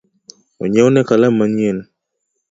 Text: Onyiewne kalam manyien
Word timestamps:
Onyiewne 0.63 1.01
kalam 1.07 1.33
manyien 1.39 1.77